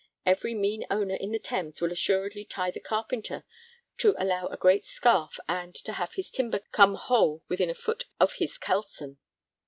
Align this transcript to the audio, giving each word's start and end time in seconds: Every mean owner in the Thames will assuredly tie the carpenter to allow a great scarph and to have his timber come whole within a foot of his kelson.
Every 0.25 0.55
mean 0.55 0.83
owner 0.89 1.13
in 1.13 1.31
the 1.31 1.37
Thames 1.37 1.79
will 1.79 1.91
assuredly 1.91 2.43
tie 2.43 2.71
the 2.71 2.79
carpenter 2.79 3.43
to 3.99 4.15
allow 4.17 4.47
a 4.47 4.57
great 4.57 4.83
scarph 4.83 5.39
and 5.47 5.75
to 5.75 5.93
have 5.93 6.13
his 6.13 6.31
timber 6.31 6.61
come 6.71 6.95
whole 6.95 7.43
within 7.47 7.69
a 7.69 7.75
foot 7.75 8.05
of 8.19 8.33
his 8.37 8.57
kelson. 8.57 9.19